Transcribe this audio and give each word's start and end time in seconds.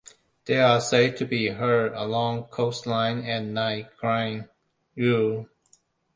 They 0.45 0.59
are 0.59 0.81
said 0.81 1.15
to 1.17 1.25
be 1.27 1.49
heard 1.49 1.93
along 1.93 2.45
coastlines 2.45 3.23
at 3.27 3.43
night 3.45 3.95
crying, 3.97 4.49
Iou! 4.97 5.47